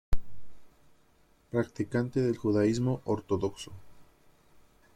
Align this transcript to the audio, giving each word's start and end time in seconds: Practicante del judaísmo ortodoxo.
Practicante 1.51 2.21
del 2.21 2.35
judaísmo 2.35 3.01
ortodoxo. 3.05 3.71